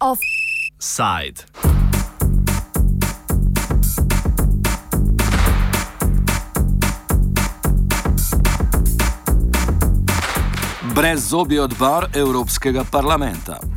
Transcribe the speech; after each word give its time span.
Offside. 0.00 1.44
Brez 10.94 11.28
zobi 11.28 11.58
odbor 11.60 12.08
Evropskega 12.12 12.84
parlamenta. 12.90 13.75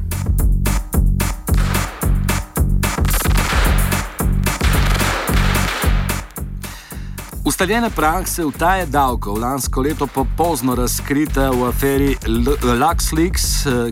Ustaljene 7.50 7.90
prakse 7.90 8.46
utaje 8.46 8.86
davkov 8.86 9.38
lansko 9.40 9.82
leto 9.82 10.08
popozno 10.08 10.76
razkrite 10.76 11.48
v 11.50 11.64
aferi 11.66 12.18
LuxLeaks, 12.80 13.46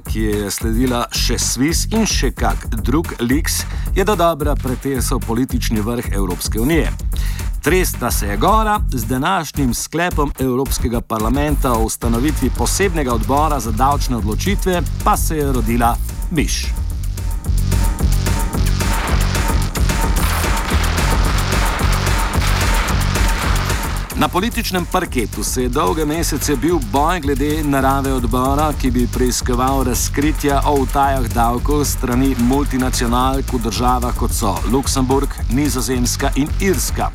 ki 0.05 0.21
je 0.21 0.51
sledila 0.51 0.99
še 1.09 1.39
Swiss 1.41 1.89
in 1.89 2.05
še 2.05 2.29
kak 2.37 2.67
drug 2.85 3.15
Leaks, 3.19 3.63
je 3.97 4.05
do 4.05 4.13
dobra 4.15 4.53
pretesal 4.55 5.19
politični 5.25 5.81
vrh 5.81 6.13
Evropske 6.13 6.61
unije. 6.61 6.93
Tresta 7.63 8.11
se 8.11 8.27
je 8.27 8.37
gora 8.37 8.77
z 8.93 9.09
današnjim 9.09 9.73
sklepom 9.73 10.31
Evropskega 10.39 11.01
parlamenta 11.01 11.73
o 11.73 11.85
ustanovitvi 11.89 12.51
posebnega 12.57 13.13
odbora 13.13 13.59
za 13.59 13.71
davčne 13.71 14.21
odločitve, 14.21 14.81
pa 15.03 15.17
se 15.17 15.37
je 15.37 15.51
rodila 15.51 15.95
miš. 16.31 16.86
Na 24.19 24.27
političnem 24.27 24.85
parketu 24.91 25.43
se 25.43 25.63
je 25.63 25.69
dolge 25.69 26.05
mesece 26.05 26.55
bil 26.55 26.79
boj 26.91 27.19
glede 27.19 27.63
narave 27.63 28.13
odbora, 28.13 28.71
ki 28.81 28.91
bi 28.91 29.07
preiskoval 29.13 29.83
razkritja 29.83 30.61
o 30.65 30.73
utajah 30.81 31.27
davkov 31.33 31.83
strani 31.85 32.35
multinacionalk 32.39 33.53
v 33.53 33.59
državah 33.61 34.17
kot 34.17 34.33
so 34.33 34.55
Luksemburg, 34.71 35.29
Nizozemska 35.53 36.31
in 36.35 36.49
Irska. 36.59 37.11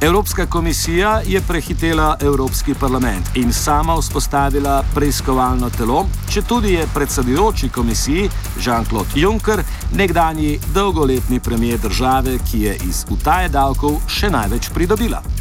Evropska 0.00 0.46
komisija 0.46 1.20
je 1.26 1.40
prehitela 1.40 2.16
Evropski 2.20 2.74
parlament 2.74 3.30
in 3.34 3.52
sama 3.52 3.94
vzpostavila 3.94 4.82
preiskovalno 4.94 5.70
telo, 5.70 6.06
če 6.30 6.42
tudi 6.42 6.72
je 6.72 6.88
predsedujoči 6.94 7.68
komisiji 7.68 8.30
Jean-Claude 8.58 9.14
Juncker, 9.14 9.62
nekdanji 9.94 10.58
dolgoletni 10.74 11.40
premijer 11.40 11.78
države, 11.78 12.38
ki 12.50 12.60
je 12.60 12.76
iz 12.88 13.04
utaje 13.10 13.48
davkov 13.48 14.00
še 14.08 14.30
največ 14.30 14.70
pridobila. 14.74 15.39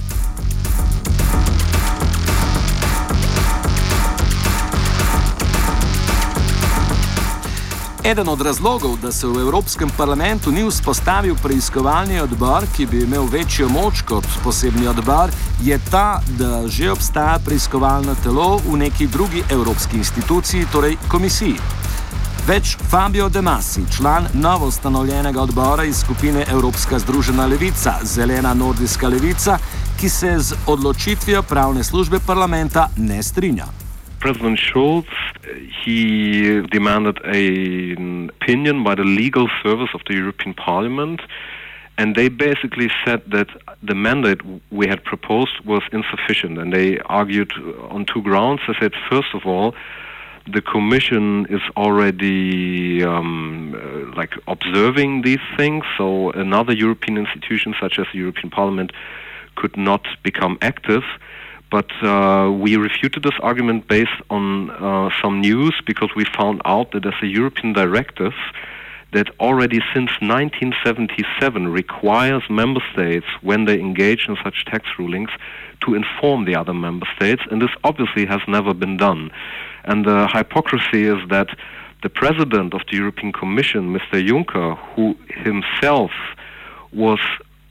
Eden 8.03 8.29
od 8.29 8.41
razlogov, 8.41 8.97
da 9.01 9.11
se 9.11 9.27
v 9.27 9.39
Evropskem 9.39 9.89
parlamentu 9.97 10.51
ni 10.51 10.63
vzpostavil 10.63 11.35
preiskovalni 11.43 12.19
odbor, 12.19 12.63
ki 12.77 12.85
bi 12.85 13.01
imel 13.03 13.25
večjo 13.27 13.69
moč 13.69 14.01
kot 14.01 14.23
posebni 14.43 14.87
odbor, 14.87 15.29
je 15.63 15.79
ta, 15.91 16.21
da 16.37 16.67
že 16.67 16.91
obstaja 16.91 17.39
preiskovalno 17.45 18.15
telo 18.23 18.57
v 18.57 18.77
neki 18.77 19.07
drugi 19.07 19.43
evropski 19.49 19.97
instituciji, 19.97 20.67
torej 20.71 20.95
komisiji. 21.11 21.55
Več 22.47 22.77
Fabio 22.89 23.29
De 23.29 23.41
Masi, 23.41 23.83
član 23.97 24.27
novo 24.33 24.67
ustanovljenega 24.67 25.41
odbora 25.41 25.83
iz 25.83 25.99
skupine 25.99 26.45
Evropska 26.49 26.99
združena 26.99 27.45
levica, 27.45 27.99
Zelena 28.03 28.53
nordijska 28.53 29.07
levica, 29.07 29.57
ki 29.99 30.09
se 30.09 30.39
z 30.39 30.55
odločitvijo 30.67 31.43
pravne 31.43 31.83
službe 31.83 32.19
parlamenta 32.25 32.87
ne 32.97 33.23
strinja. 33.23 33.88
President 34.19 34.59
Schulz, 34.59 35.07
he 35.83 36.61
demanded 36.67 37.19
a, 37.23 37.93
an 37.93 38.29
opinion 38.29 38.83
by 38.83 38.95
the 38.95 39.03
legal 39.03 39.49
service 39.63 39.89
of 39.93 40.01
the 40.07 40.15
European 40.15 40.53
Parliament, 40.53 41.21
and 41.97 42.15
they 42.15 42.29
basically 42.29 42.89
said 43.05 43.21
that 43.31 43.47
the 43.81 43.95
mandate 43.95 44.41
we 44.71 44.87
had 44.87 45.03
proposed 45.03 45.59
was 45.65 45.81
insufficient, 45.91 46.57
and 46.57 46.73
they 46.73 46.99
argued 46.99 47.51
on 47.89 48.05
two 48.05 48.21
grounds. 48.21 48.61
They 48.67 48.73
said, 48.79 48.93
first 49.09 49.33
of 49.33 49.45
all, 49.45 49.73
the 50.51 50.61
Commission 50.61 51.45
is 51.49 51.61
already 51.77 53.03
um, 53.03 53.75
uh, 53.75 54.15
like 54.15 54.33
observing 54.47 55.21
these 55.21 55.45
things, 55.57 55.83
so 55.97 56.31
another 56.31 56.73
European 56.73 57.17
institution, 57.17 57.75
such 57.79 57.99
as 57.99 58.05
the 58.11 58.19
European 58.19 58.49
Parliament, 58.49 58.91
could 59.55 59.75
not 59.77 60.05
become 60.23 60.57
active. 60.61 61.03
But 61.71 61.91
uh, 62.01 62.51
we 62.51 62.77
refuted 62.77 63.23
this 63.23 63.37
argument 63.41 63.87
based 63.87 64.21
on 64.29 64.71
uh, 64.71 65.09
some 65.21 65.41
news 65.41 65.79
because 65.85 66.09
we 66.15 66.25
found 66.25 66.61
out 66.65 66.91
that 66.91 67.03
there's 67.03 67.21
a 67.21 67.27
European 67.27 67.73
directive 67.73 68.33
that 69.11 69.27
already 69.39 69.79
since 69.93 70.11
1977 70.21 71.67
requires 71.67 72.43
member 72.49 72.81
states, 72.93 73.25
when 73.41 73.65
they 73.65 73.79
engage 73.79 74.27
in 74.27 74.37
such 74.43 74.65
tax 74.65 74.85
rulings, 74.99 75.29
to 75.81 75.95
inform 75.95 76.45
the 76.45 76.55
other 76.55 76.73
member 76.73 77.07
states, 77.15 77.41
and 77.49 77.61
this 77.61 77.71
obviously 77.83 78.25
has 78.25 78.41
never 78.47 78.73
been 78.73 78.97
done. 78.97 79.31
And 79.83 80.05
the 80.05 80.27
hypocrisy 80.31 81.05
is 81.05 81.17
that 81.29 81.49
the 82.03 82.09
president 82.09 82.73
of 82.73 82.81
the 82.89 82.97
European 82.97 83.31
Commission, 83.31 83.93
Mr. 83.93 84.25
Juncker, 84.25 84.77
who 84.95 85.15
himself 85.27 86.11
was 86.93 87.19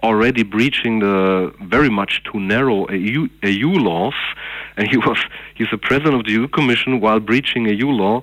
already 0.02 0.42
breaching 0.42 1.00
the 1.00 1.52
very 1.62 1.90
much 1.90 2.22
too 2.24 2.38
narrow 2.38 2.88
EU, 2.90 3.28
EU 3.42 3.70
laws, 3.70 4.14
and 4.76 4.88
he 4.88 4.96
was 4.96 5.18
he's 5.54 5.68
the 5.70 5.78
president 5.78 6.14
of 6.14 6.24
the 6.24 6.32
EU 6.32 6.48
Commission 6.48 7.00
while 7.00 7.20
breaching 7.20 7.66
a 7.66 7.72
EU 7.72 7.88
law, 7.88 8.22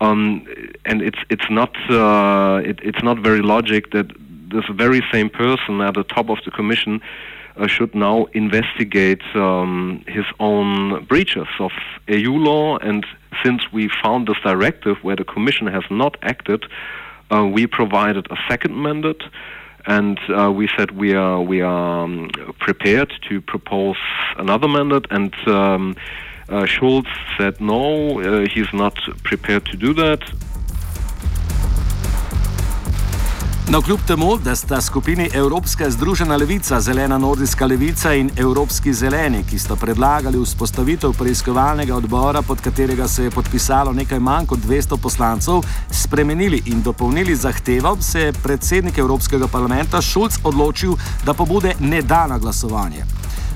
um, 0.00 0.46
and 0.84 1.02
it's 1.02 1.18
it's 1.30 1.50
not 1.50 1.74
uh, 1.90 2.60
it, 2.64 2.78
it's 2.82 3.02
not 3.02 3.18
very 3.18 3.42
logic 3.42 3.90
that 3.92 4.06
this 4.50 4.64
very 4.70 5.02
same 5.12 5.28
person 5.28 5.80
at 5.80 5.94
the 5.94 6.04
top 6.04 6.30
of 6.30 6.38
the 6.44 6.50
Commission 6.50 7.00
uh, 7.56 7.66
should 7.66 7.94
now 7.94 8.26
investigate 8.26 9.22
um, 9.34 10.04
his 10.06 10.24
own 10.38 11.04
breaches 11.06 11.48
of 11.58 11.72
EU 12.08 12.32
law, 12.32 12.78
and 12.78 13.04
since 13.44 13.72
we 13.72 13.90
found 14.02 14.28
this 14.28 14.36
directive 14.44 14.96
where 15.02 15.16
the 15.16 15.24
Commission 15.24 15.66
has 15.66 15.84
not 15.90 16.16
acted, 16.22 16.64
uh, 17.32 17.44
we 17.44 17.66
provided 17.66 18.26
a 18.30 18.36
second 18.48 18.80
mandate 18.80 19.22
and 19.86 20.18
uh, 20.30 20.50
we 20.50 20.68
said 20.76 20.90
we 20.92 21.14
are 21.14 21.40
we 21.40 21.60
are 21.60 22.04
um, 22.04 22.30
prepared 22.58 23.12
to 23.28 23.40
propose 23.40 23.96
another 24.36 24.68
mandate, 24.68 25.06
and 25.10 25.34
um, 25.46 25.96
uh, 26.48 26.66
Schulz 26.66 27.06
said 27.38 27.60
no, 27.60 28.20
uh, 28.20 28.46
he's 28.48 28.72
not 28.72 28.96
prepared 29.22 29.64
to 29.66 29.76
do 29.76 29.92
that. 29.94 30.22
No, 33.68 33.82
kljub 33.82 34.00
temu, 34.06 34.36
da 34.36 34.56
sta 34.56 34.80
skupini 34.80 35.30
Evropska 35.34 35.90
združena 35.90 36.36
levica, 36.36 36.80
Zelena 36.80 37.18
nordijska 37.18 37.66
levica 37.66 38.14
in 38.14 38.30
Evropski 38.36 38.92
zeleni, 38.94 39.44
ki 39.50 39.58
sta 39.58 39.76
predlagali 39.76 40.38
vzpostavitev 40.38 41.12
preiskovalnega 41.18 41.96
odbora, 41.96 42.42
pod 42.42 42.60
katerega 42.60 43.08
se 43.08 43.24
je 43.24 43.30
podpisalo 43.30 43.92
nekaj 43.92 44.18
manj 44.18 44.46
kot 44.46 44.58
200 44.58 44.96
poslancev, 45.02 45.62
spremenili 45.90 46.62
in 46.66 46.82
dopolnili 46.82 47.36
zahtevo, 47.36 47.96
se 48.00 48.20
je 48.20 48.32
predsednik 48.32 48.98
Evropskega 48.98 49.48
parlamenta 49.48 50.02
Šulc 50.02 50.38
odločil, 50.44 50.94
da 51.24 51.34
pobude 51.34 51.74
ne 51.80 52.02
da 52.02 52.26
na 52.26 52.38
glasovanje. 52.38 53.04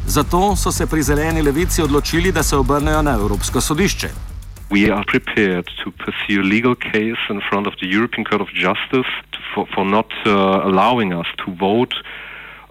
Zato 0.06 0.56
so 0.56 0.72
se 0.72 0.87
pri 0.87 1.03
zeleni 1.03 1.43
levici 1.43 1.82
odločili, 1.82 2.32
da 2.32 2.43
se 2.43 2.56
obrnejo 2.56 3.03
na 3.03 3.10
Evropsko 3.10 3.60
sodišče. 3.60 4.30
We 4.70 4.88
are 4.88 5.04
prepared 5.04 5.69
to 5.82 5.91
pursue 5.91 6.42
a 6.42 6.44
legal 6.44 6.76
case 6.76 7.19
in 7.28 7.41
front 7.48 7.66
of 7.66 7.75
the 7.81 7.88
European 7.88 8.25
Court 8.25 8.41
of 8.41 8.48
Justice 8.48 9.10
for, 9.53 9.66
for 9.75 9.84
not 9.84 10.10
uh, 10.25 10.60
allowing 10.64 11.12
us 11.12 11.26
to 11.44 11.54
vote 11.54 11.92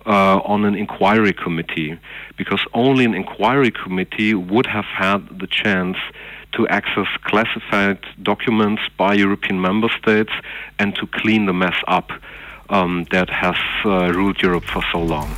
uh, 0.06 0.40
on 0.46 0.64
an 0.64 0.76
inquiry 0.76 1.34
committee, 1.34 2.00
because 2.38 2.62
only 2.74 3.04
an 3.04 3.14
inquiry 3.14 3.70
committee 3.72 4.34
would 4.34 4.66
have 4.66 4.86
had 4.86 5.40
the 5.40 5.48
chance 5.48 5.98
to 6.54 6.68
access 6.70 7.08
classified 7.26 8.00
documents 8.24 8.82
by 8.98 9.14
European 9.14 9.62
member 9.62 9.90
states 10.02 10.32
and 10.80 10.96
to 10.96 11.06
clean 11.06 11.46
the 11.46 11.54
mess 11.54 11.76
up 11.88 12.12
um, 12.70 13.06
that 13.12 13.30
has 13.30 13.58
uh, 13.86 14.12
ruled 14.14 14.42
Europe 14.42 14.64
for 14.64 14.84
so 14.92 15.00
long. 15.00 15.30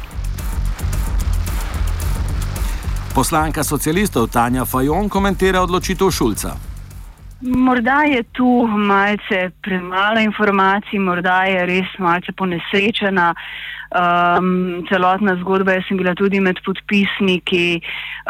Poslanka 3.11 3.63
socialistov 3.63 4.31
Tanja 4.31 4.63
Fajon 4.65 5.09
komentira 5.11 5.59
odločitev 5.61 6.11
Šulca. 6.11 6.55
Morda 7.41 8.03
je 8.07 8.23
tu 8.31 8.67
malce 8.67 9.49
premalo 9.61 10.21
informacij, 10.23 10.99
morda 10.99 11.43
je 11.43 11.65
res 11.65 11.91
malce 11.99 12.31
ponesrečena. 12.31 13.33
Um, 13.91 14.85
celotna 14.87 15.33
zgodba, 15.41 15.73
jaz 15.75 15.89
sem 15.89 15.97
bila 15.99 16.13
tudi 16.15 16.39
med 16.39 16.61
podpisniki, 16.63 17.81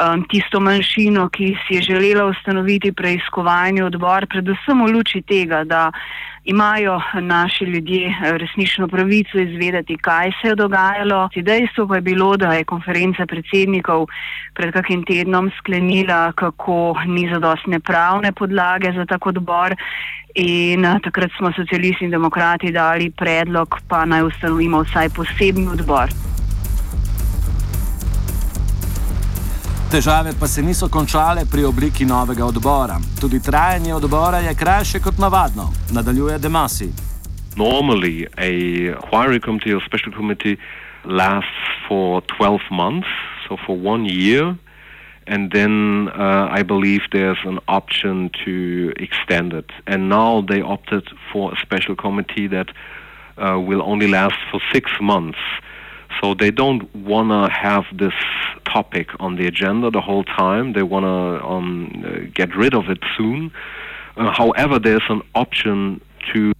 um, 0.01 0.23
tisto 0.25 0.57
manjšino, 0.57 1.27
ki 1.29 1.51
si 1.61 1.77
je 1.77 1.83
želela 1.91 2.25
ustanoviti 2.31 2.89
preiskovalni 2.97 3.83
odbor, 3.85 4.25
predvsem 4.25 4.81
v 4.81 4.89
luči 4.95 5.21
tega, 5.21 5.61
da 5.61 5.91
imajo 6.43 7.01
naši 7.21 7.65
ljudje 7.65 8.15
resnično 8.21 8.87
pravico 8.87 9.37
izvedeti, 9.37 9.97
kaj 9.97 10.31
se 10.41 10.47
je 10.47 10.55
dogajalo. 10.55 11.29
Dejstvo 11.35 11.87
pa 11.87 11.95
je 11.95 12.01
bilo, 12.01 12.37
da 12.37 12.53
je 12.53 12.63
konferenca 12.63 13.25
predsednikov 13.25 14.07
pred 14.53 14.73
kakim 14.73 15.03
tednom 15.03 15.51
sklenila, 15.57 16.31
kako 16.31 16.95
ni 17.05 17.29
zadostne 17.33 17.79
pravne 17.79 18.31
podlage 18.31 18.91
za 18.95 19.05
tak 19.05 19.25
odbor. 19.25 19.75
In 20.35 20.87
takrat 21.03 21.31
smo 21.37 21.51
socialisti 21.51 22.05
in 22.05 22.11
demokrati 22.11 22.71
dali 22.71 23.09
predlog, 23.11 23.79
pa 23.87 24.05
naj 24.05 24.23
ustanovimo 24.23 24.83
vsaj 24.83 25.09
posebni 25.09 25.67
odbor. 25.67 26.30
Težave 29.91 30.31
pa 30.39 30.47
se 30.47 30.61
niso 30.63 30.87
končale 30.87 31.41
pri 31.51 31.65
obliki 31.67 32.05
novega 32.05 32.45
odbora. 32.45 32.95
Tudi 33.19 33.41
trajanje 33.43 33.93
odbora 33.93 34.37
je 34.39 34.53
krajše 34.55 34.99
kot 35.03 35.17
navadno, 35.19 35.65
nadaljuje 35.91 36.37
Demasi. 36.39 36.87
Normally, 37.57 38.23
a 38.37 38.47
inquiry 38.95 39.41
committee 39.43 39.73
or 39.75 39.83
special 39.85 40.13
committee 40.15 40.55
lasts 41.03 41.67
for 41.87 42.21
12 42.39 42.71
months, 42.71 43.09
so 43.43 43.57
for 43.65 43.75
one 43.75 44.05
year, 44.07 44.55
and 45.27 45.51
then 45.51 46.07
uh, 46.07 46.47
I 46.59 46.63
believe 46.63 47.01
there's 47.11 47.43
an 47.43 47.59
option 47.67 48.29
to 48.45 48.93
extend 48.95 49.51
it. 49.51 49.69
And 49.87 50.07
now 50.07 50.39
they 50.39 50.61
opted 50.61 51.03
for 51.33 51.51
a 51.51 51.57
special 51.59 51.97
committee 51.97 52.47
that 52.47 52.69
uh, 53.37 53.59
will 53.59 53.81
only 53.83 54.07
last 54.07 54.39
for 54.51 54.61
six 54.71 54.89
months. 55.01 55.39
So 56.21 56.33
they 56.33 56.51
don't 56.51 56.83
want 56.95 57.29
to 57.31 57.51
have 57.51 57.83
this 57.91 58.15
topic 58.73 59.07
on 59.19 59.35
the 59.35 59.47
agenda 59.47 59.89
the 59.91 60.01
whole 60.01 60.23
time. 60.23 60.73
They 60.73 60.83
want 60.83 61.05
to 61.05 61.45
um, 61.45 62.03
uh, 62.05 62.29
get 62.33 62.55
rid 62.55 62.73
of 62.73 62.89
it 62.89 62.99
soon. 63.17 63.51
Uh, 64.17 64.31
however, 64.31 64.79
there's 64.79 65.07
an 65.09 65.21
option 65.35 66.01
to 66.33 66.51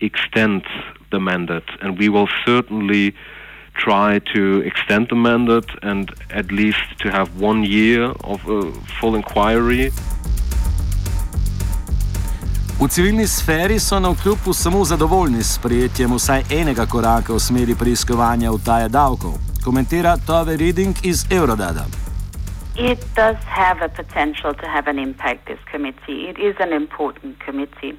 extend 0.00 0.62
the 1.10 1.20
mandate, 1.20 1.70
and 1.80 1.98
we 1.98 2.08
will 2.08 2.28
certainly 2.44 3.14
try 3.74 4.20
to 4.34 4.60
extend 4.60 5.08
the 5.08 5.16
mandate 5.16 5.70
and 5.82 6.12
at 6.30 6.52
least 6.52 6.84
to 7.00 7.10
have 7.10 7.28
one 7.40 7.64
year 7.64 8.04
of 8.22 8.40
a 8.48 8.72
full 9.00 9.14
inquiry. 9.14 9.90
V 12.80 12.88
civilni 12.88 13.26
sferi 13.26 13.78
so 13.78 14.00
na 14.00 14.10
vkljub 14.10 14.38
samo 14.52 14.84
zadovoljni 14.84 15.42
s 15.42 15.58
prijetjem 15.58 16.12
vsaj 16.12 16.42
enega 16.50 16.86
koraka 16.86 17.32
v 17.32 17.38
smeri 17.40 17.74
preiskovanja 17.74 18.52
utaje 18.52 18.88
davkov, 18.88 19.38
komentira 19.64 20.18
Tove 20.26 20.56
Ryding 20.56 20.94
iz 21.02 21.24
Eurodada. 21.30 21.84
It 22.76 23.00
does 23.14 23.36
have 23.46 23.80
a 23.82 23.88
potential 23.88 24.52
to 24.52 24.66
have 24.68 24.86
an 24.88 24.98
impact, 24.98 25.46
this 25.46 25.58
committee. 25.72 26.28
It 26.28 26.38
is 26.38 26.56
an 26.60 26.72
important 26.72 27.40
committee. 27.40 27.98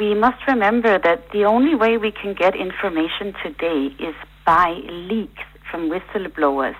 We 0.00 0.14
must 0.14 0.40
remember 0.48 0.98
that 0.98 1.30
the 1.30 1.44
only 1.44 1.74
way 1.74 1.98
we 1.98 2.10
can 2.10 2.34
get 2.34 2.56
information 2.56 3.34
today 3.44 3.94
is 4.08 4.14
by 4.44 4.70
leaks 5.10 5.46
from 5.70 5.88
whistleblowers. 5.88 6.76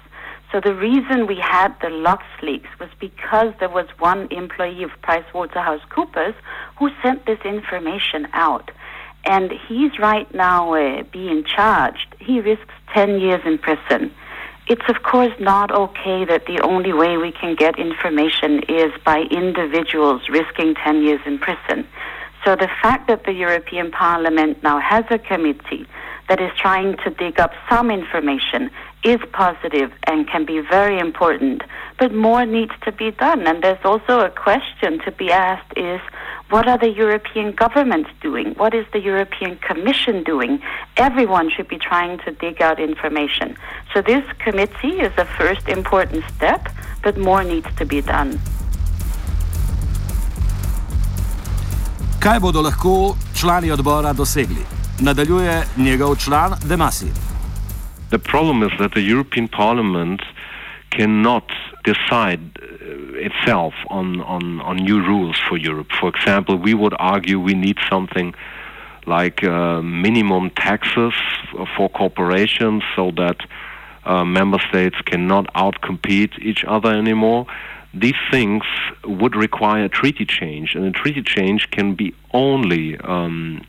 So 0.50 0.60
the 0.60 0.74
reason 0.74 1.26
we 1.26 1.38
had 1.40 1.74
the 1.80 1.90
Lux 1.90 2.24
leaks 2.42 2.68
was 2.80 2.88
because 2.98 3.52
there 3.60 3.68
was 3.68 3.86
one 3.98 4.26
employee 4.30 4.82
of 4.82 4.90
PricewaterhouseCoopers 5.02 6.34
who 6.78 6.90
sent 7.02 7.26
this 7.26 7.40
information 7.44 8.26
out. 8.32 8.70
And 9.26 9.52
he's 9.68 9.98
right 9.98 10.32
now 10.32 10.74
uh, 10.74 11.02
being 11.12 11.44
charged. 11.44 12.14
He 12.20 12.40
risks 12.40 12.72
10 12.94 13.20
years 13.20 13.42
in 13.44 13.58
prison. 13.58 14.12
It's 14.68 14.88
of 14.88 15.02
course 15.02 15.32
not 15.38 15.70
okay 15.70 16.24
that 16.24 16.46
the 16.46 16.60
only 16.60 16.92
way 16.92 17.16
we 17.16 17.32
can 17.32 17.54
get 17.54 17.78
information 17.78 18.62
is 18.68 18.92
by 19.04 19.20
individuals 19.30 20.22
risking 20.28 20.74
10 20.74 21.02
years 21.02 21.20
in 21.26 21.38
prison. 21.38 21.86
So 22.44 22.56
the 22.56 22.68
fact 22.82 23.08
that 23.08 23.24
the 23.24 23.32
European 23.32 23.90
Parliament 23.90 24.62
now 24.62 24.80
has 24.80 25.04
a 25.10 25.18
committee 25.18 25.86
that 26.28 26.40
is 26.40 26.50
trying 26.56 26.96
to 27.04 27.10
dig 27.10 27.38
up 27.38 27.52
some 27.68 27.90
information 27.90 28.70
is 29.04 29.18
positive 29.32 29.92
and 30.06 30.28
can 30.28 30.44
be 30.44 30.60
very 30.60 30.98
important, 30.98 31.62
but 31.98 32.12
more 32.12 32.44
needs 32.44 32.72
to 32.84 32.92
be 32.92 33.12
done. 33.12 33.46
And 33.46 33.62
there's 33.62 33.84
also 33.84 34.20
a 34.20 34.30
question 34.30 34.98
to 35.04 35.12
be 35.12 35.30
asked 35.30 35.72
is 35.76 36.00
what 36.50 36.68
are 36.68 36.78
the 36.78 36.90
European 36.90 37.52
governments 37.52 38.10
doing? 38.20 38.54
What 38.54 38.72
is 38.74 38.86
the 38.92 39.00
European 39.00 39.56
Commission 39.56 40.22
doing? 40.22 40.62
Everyone 40.96 41.50
should 41.50 41.68
be 41.68 41.78
trying 41.78 42.18
to 42.24 42.30
dig 42.30 42.62
out 42.62 42.78
information. 42.78 43.56
So 43.92 44.00
this 44.00 44.24
committee 44.38 45.00
is 45.00 45.12
a 45.18 45.24
first 45.24 45.68
important 45.68 46.24
step, 46.36 46.68
but 47.02 47.18
more 47.18 47.42
needs 47.42 47.68
to 47.78 47.84
be 47.84 48.00
done. 48.00 48.38
Kaj 52.20 52.40
bodo 52.40 52.62
lahko 52.62 53.16
člani 53.34 53.70
odbora 53.70 54.12
dosegli? 54.12 54.64
Nadaljuje 55.00 55.62
njegov 55.76 56.16
član 56.16 56.54
Demasi. 56.64 57.10
The 58.10 58.18
problem 58.18 58.62
is 58.62 58.72
that 58.78 58.92
the 58.92 59.02
European 59.02 59.48
Parliament 59.48 60.22
cannot 60.96 61.44
decide 61.84 62.55
itself 63.16 63.74
on, 63.88 64.20
on, 64.20 64.60
on 64.60 64.76
new 64.76 65.00
rules 65.04 65.38
for 65.48 65.56
Europe. 65.56 65.88
For 66.00 66.08
example, 66.08 66.56
we 66.56 66.74
would 66.74 66.94
argue 66.98 67.40
we 67.40 67.54
need 67.54 67.78
something 67.90 68.34
like 69.06 69.44
uh, 69.44 69.82
minimum 69.82 70.50
taxes 70.50 71.14
for 71.76 71.88
corporations 71.88 72.82
so 72.94 73.12
that 73.12 73.36
uh, 74.04 74.24
member 74.24 74.58
states 74.68 74.96
cannot 75.04 75.52
outcompete 75.54 76.38
each 76.40 76.64
other 76.64 76.90
anymore. 76.90 77.46
These 77.94 78.20
things 78.30 78.62
would 79.04 79.34
require 79.34 79.84
a 79.84 79.88
treaty 79.88 80.26
change, 80.26 80.74
and 80.74 80.84
a 80.84 80.90
treaty 80.90 81.22
change 81.22 81.70
can 81.70 81.94
be 81.94 82.14
only 82.32 82.98
um, 82.98 83.64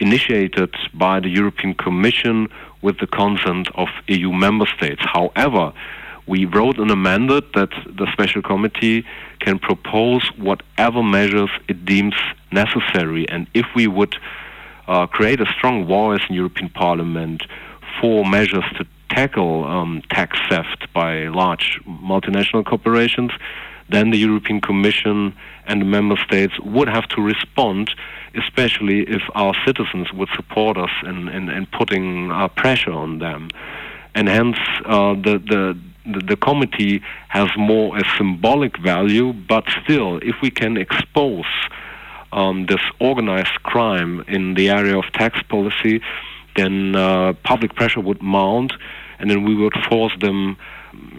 initiated 0.00 0.74
by 0.94 1.20
the 1.20 1.28
European 1.28 1.74
Commission 1.74 2.48
with 2.82 2.98
the 2.98 3.06
consent 3.06 3.68
of 3.74 3.88
EU 4.06 4.32
member 4.32 4.66
states. 4.76 5.02
However, 5.04 5.72
we 6.28 6.44
wrote 6.44 6.78
an 6.78 6.90
amendment 6.90 7.46
that 7.54 7.70
the 7.86 8.06
special 8.12 8.42
committee 8.42 9.04
can 9.40 9.58
propose 9.58 10.30
whatever 10.36 11.02
measures 11.02 11.50
it 11.68 11.84
deems 11.84 12.14
necessary. 12.52 13.28
And 13.28 13.46
if 13.54 13.66
we 13.74 13.86
would 13.86 14.16
uh, 14.86 15.06
create 15.06 15.40
a 15.40 15.46
strong 15.56 15.86
voice 15.86 16.20
in 16.28 16.34
European 16.34 16.68
Parliament 16.68 17.42
for 18.00 18.24
measures 18.24 18.64
to 18.76 18.86
tackle 19.08 19.64
um, 19.64 20.02
tax 20.10 20.38
theft 20.48 20.86
by 20.92 21.28
large 21.28 21.80
multinational 21.86 22.64
corporations, 22.64 23.32
then 23.88 24.10
the 24.10 24.18
European 24.18 24.60
Commission 24.60 25.34
and 25.66 25.80
the 25.80 25.86
member 25.86 26.16
states 26.26 26.58
would 26.60 26.88
have 26.88 27.08
to 27.08 27.22
respond, 27.22 27.90
especially 28.34 29.00
if 29.00 29.22
our 29.34 29.54
citizens 29.66 30.12
would 30.12 30.28
support 30.36 30.76
us 30.76 30.90
in, 31.04 31.28
in, 31.28 31.48
in 31.48 31.66
putting 31.66 32.30
uh, 32.30 32.48
pressure 32.48 32.92
on 32.92 33.18
them. 33.18 33.48
And 34.14 34.28
hence, 34.28 34.58
uh, 34.84 35.14
the, 35.14 35.38
the, 35.38 35.78
the, 36.12 36.20
the 36.20 36.36
committee 36.36 37.02
has 37.28 37.48
more 37.56 37.96
a 37.96 38.02
symbolic 38.16 38.78
value, 38.78 39.32
but 39.32 39.64
still, 39.82 40.18
if 40.18 40.36
we 40.42 40.50
can 40.50 40.76
expose 40.76 41.46
um, 42.32 42.66
this 42.66 42.80
organized 43.00 43.62
crime 43.62 44.24
in 44.28 44.54
the 44.54 44.70
area 44.70 44.96
of 44.98 45.04
tax 45.12 45.40
policy, 45.48 46.00
then 46.56 46.96
uh, 46.96 47.32
public 47.44 47.74
pressure 47.74 48.00
would 48.00 48.22
mount, 48.22 48.72
and 49.18 49.30
then 49.30 49.44
we 49.44 49.54
would 49.54 49.74
force 49.88 50.12
them 50.20 50.56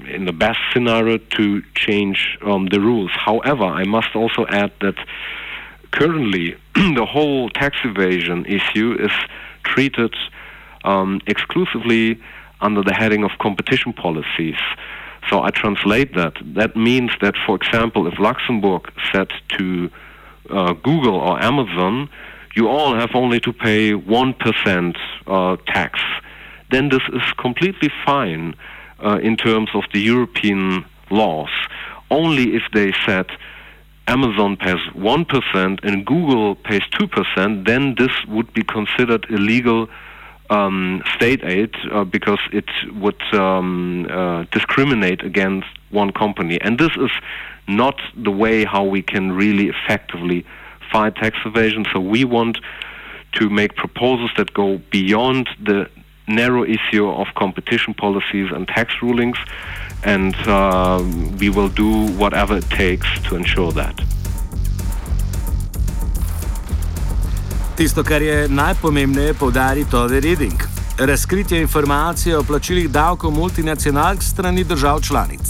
in 0.10 0.26
the 0.26 0.34
best 0.34 0.60
scenario 0.74 1.18
to 1.18 1.62
change 1.76 2.38
um, 2.46 2.68
the 2.68 2.80
rules. 2.80 3.12
However, 3.14 3.64
I 3.64 3.84
must 3.86 4.16
also 4.16 4.46
add 4.50 4.72
that 4.82 4.96
currently 5.92 6.56
the 6.74 7.06
whole 7.06 7.50
tax 7.50 7.78
evasion 7.84 8.46
issue 8.46 8.98
is 9.00 9.12
treated 9.64 10.16
um, 10.84 11.22
exclusively 11.28 12.20
under 12.62 12.84
the 12.84 12.94
heading 12.94 13.24
of 13.24 13.32
competition 13.40 13.94
policies. 13.94 14.60
So 15.30 15.42
I 15.42 15.52
translate 15.52 16.16
that. 16.16 16.34
That 16.56 16.76
means 16.76 17.12
that, 17.22 17.36
for 17.46 17.56
example, 17.56 18.08
if 18.08 18.18
Luxembourg 18.20 18.92
said 19.12 19.30
to 19.58 19.90
uh, 20.50 20.74
Google 20.74 21.16
or 21.16 21.42
Amazon, 21.42 22.10
you 22.56 22.68
all 22.68 22.96
have 22.96 23.12
only 23.14 23.40
to 23.42 23.54
pay 23.54 23.94
1% 23.94 24.96
uh, 25.28 25.58
tax, 25.68 26.00
then 26.72 26.90
this 26.90 27.02
is 27.14 27.22
completely 27.38 27.92
fine 28.06 28.56
uh, 29.04 29.20
in 29.22 29.38
terms 29.38 29.70
of 29.74 29.84
the 29.94 30.00
European 30.00 30.86
laws. 31.12 31.50
Only 32.10 32.56
if 32.56 32.64
they 32.74 32.92
said 33.06 33.28
Amazon 34.08 34.58
pays 34.58 34.82
1% 34.96 35.80
and 35.84 36.06
Google 36.06 36.56
pays 36.56 36.82
2%, 36.94 37.66
then 37.66 37.96
this 37.98 38.12
would 38.28 38.52
be 38.54 38.64
considered 38.64 39.28
illegal 39.30 39.88
um, 40.50 41.04
state 41.16 41.44
aid 41.44 41.76
uh, 41.92 42.04
because 42.04 42.40
it 42.52 42.70
would 42.94 43.22
um, 43.34 44.08
uh, 44.10 44.44
discriminate 44.52 45.24
against 45.24 45.68
one 45.90 46.12
company. 46.12 46.60
And 46.62 46.78
this 46.78 46.92
is 46.98 47.12
not 47.68 48.00
the 48.16 48.32
way 48.32 48.66
how 48.66 48.84
we 48.84 49.02
can 49.02 49.32
really 49.32 49.68
effectively 49.68 50.46
fight 50.92 51.16
tax 51.16 51.38
evasion. 51.46 51.86
So 51.94 52.00
we 52.00 52.26
want 52.26 52.58
to 53.34 53.50
make 53.50 53.76
proposals 53.76 54.32
that 54.38 54.54
go 54.54 54.80
beyond 54.92 55.50
the 55.64 55.90
narrow 56.28 56.64
issue 56.64 57.08
of 57.08 57.28
competition 57.36 57.94
policies 57.94 58.52
and 58.52 58.68
tax 58.68 58.94
rulings, 59.02 59.38
and 60.04 60.36
uh, 60.48 61.04
we 61.40 61.50
will 61.50 61.70
do 61.70 62.08
whatever 62.14 62.58
it 62.58 62.70
takes 62.70 63.08
to 63.28 63.36
ensure 63.36 63.72
that. 63.72 64.09
Tisto, 67.80 68.04
kar 68.04 68.20
je 68.22 68.48
najpomembnejše, 68.52 69.40
poudari 69.40 69.86
Tove 69.92 70.20
Reading. 70.20 70.60
Razkritje 71.00 71.62
informacij 71.64 72.36
o 72.36 72.44
plačilih 72.44 72.90
davkov 72.92 73.32
multinacionalk 73.32 74.20
strani 74.20 74.64
držav 74.68 75.00
članic. 75.08 75.48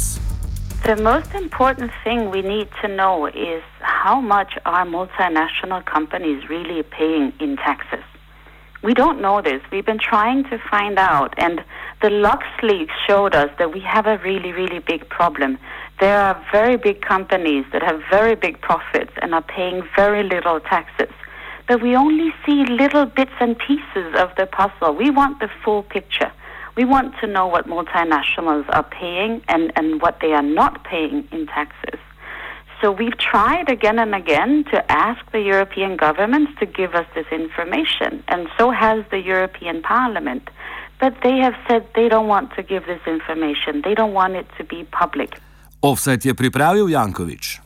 The 0.85 0.95
most 1.09 1.33
important 1.33 1.91
thing 2.03 2.29
we 2.29 2.41
need 2.53 2.69
to 2.81 2.87
know 2.87 3.25
is 3.25 3.63
how 3.81 4.21
much 4.21 4.51
are 4.63 4.85
multinational 4.85 5.81
companies 5.95 6.39
really 6.53 6.83
paying 6.97 7.33
in 7.39 7.57
taxes. 7.57 8.05
We 8.87 8.93
don't 8.93 9.19
know 9.25 9.41
this. 9.41 9.61
We've 9.71 9.89
been 9.91 10.03
trying 10.11 10.41
to 10.51 10.57
find 10.71 10.95
out, 11.11 11.31
and 11.45 11.55
the 12.03 12.11
LuxLeaks 12.25 12.97
showed 13.07 13.33
us 13.41 13.49
that 13.57 13.69
we 13.75 13.81
have 13.95 14.05
a 14.05 14.17
really, 14.27 14.51
really 14.61 14.81
big 14.91 15.01
problem. 15.17 15.57
There 15.99 16.19
are 16.27 16.35
very 16.51 16.77
big 16.77 16.97
companies 17.13 17.65
that 17.71 17.81
have 17.89 17.97
very 18.17 18.35
big 18.45 18.55
profits 18.61 19.13
and 19.21 19.33
are 19.33 19.47
paying 19.57 19.77
very 20.01 20.23
little 20.23 20.59
taxes. 20.75 21.13
But 21.69 21.83
we 21.83 21.95
only 21.95 22.33
see 22.43 22.65
little 22.65 23.05
bits 23.05 23.37
and 23.39 23.55
pieces 23.55 24.09
of 24.17 24.29
the 24.37 24.47
puzzle. 24.47 24.95
We 24.95 25.11
want 25.11 25.39
the 25.39 25.49
full 25.63 25.83
picture. 25.83 26.31
We 26.75 26.83
want 26.83 27.13
to 27.21 27.27
know 27.27 27.45
what 27.45 27.67
multinationals 27.67 28.65
are 28.69 28.83
paying 28.83 29.43
and, 29.47 29.71
and 29.75 30.01
what 30.01 30.17
they 30.19 30.33
are 30.33 30.41
not 30.41 30.83
paying 30.83 31.27
in 31.31 31.45
taxes. 31.45 31.99
So 32.81 32.91
we've 32.91 33.17
tried 33.19 33.69
again 33.69 33.99
and 33.99 34.15
again 34.15 34.63
to 34.71 34.91
ask 34.91 35.19
the 35.31 35.41
European 35.41 35.95
governments 35.95 36.53
to 36.59 36.65
give 36.65 36.95
us 36.95 37.05
this 37.13 37.27
information, 37.31 38.23
and 38.29 38.47
so 38.57 38.71
has 38.71 39.05
the 39.11 39.19
European 39.19 39.83
Parliament. 39.83 40.49
But 40.99 41.13
they 41.21 41.37
have 41.37 41.55
said 41.67 41.85
they 41.93 42.09
don't 42.09 42.27
want 42.27 42.55
to 42.55 42.63
give 42.63 42.85
this 42.87 43.01
information, 43.05 43.81
they 43.83 43.93
don't 43.93 44.13
want 44.13 44.33
it 44.35 44.47
to 44.57 44.63
be 44.63 44.87
public. 44.89 45.37
Offset 45.81 46.25
je 46.25 46.33
pripravil 46.33 46.89
Jankovič. 46.89 47.59